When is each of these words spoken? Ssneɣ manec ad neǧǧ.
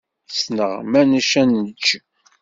Ssneɣ 0.29 0.71
manec 0.91 1.31
ad 1.41 1.47
neǧǧ. 1.51 1.85